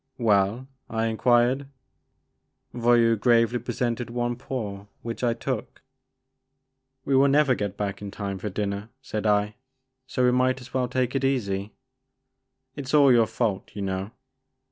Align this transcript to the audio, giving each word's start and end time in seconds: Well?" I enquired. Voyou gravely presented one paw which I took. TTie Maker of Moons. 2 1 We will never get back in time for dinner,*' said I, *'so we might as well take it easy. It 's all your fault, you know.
Well?" 0.17 0.67
I 0.89 1.05
enquired. 1.05 1.67
Voyou 2.73 3.17
gravely 3.19 3.59
presented 3.59 4.09
one 4.09 4.35
paw 4.35 4.87
which 5.03 5.23
I 5.23 5.35
took. 5.35 5.83
TTie 7.05 7.05
Maker 7.05 7.05
of 7.05 7.05
Moons. 7.05 7.05
2 7.05 7.11
1 7.11 7.13
We 7.13 7.15
will 7.21 7.27
never 7.27 7.53
get 7.53 7.77
back 7.77 8.01
in 8.01 8.09
time 8.09 8.39
for 8.39 8.49
dinner,*' 8.49 8.89
said 9.03 9.27
I, 9.27 9.57
*'so 10.07 10.23
we 10.23 10.31
might 10.31 10.59
as 10.59 10.73
well 10.73 10.87
take 10.87 11.13
it 11.15 11.23
easy. 11.23 11.73
It 12.75 12.87
's 12.87 12.95
all 12.95 13.11
your 13.11 13.27
fault, 13.27 13.69
you 13.75 13.83
know. 13.83 14.09